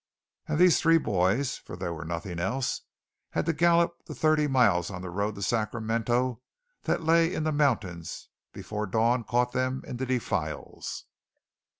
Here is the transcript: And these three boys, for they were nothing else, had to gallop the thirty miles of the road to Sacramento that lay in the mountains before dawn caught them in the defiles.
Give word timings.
And 0.47 0.57
these 0.57 0.79
three 0.79 0.97
boys, 0.97 1.57
for 1.57 1.75
they 1.77 1.89
were 1.91 2.03
nothing 2.05 2.39
else, 2.39 2.81
had 3.33 3.45
to 3.45 3.53
gallop 3.53 4.03
the 4.07 4.15
thirty 4.15 4.47
miles 4.47 4.89
of 4.89 5.03
the 5.03 5.11
road 5.11 5.35
to 5.35 5.43
Sacramento 5.43 6.41
that 6.85 7.03
lay 7.03 7.31
in 7.31 7.43
the 7.43 7.51
mountains 7.51 8.27
before 8.51 8.87
dawn 8.87 9.23
caught 9.23 9.51
them 9.51 9.83
in 9.85 9.97
the 9.97 10.07
defiles. 10.07 11.05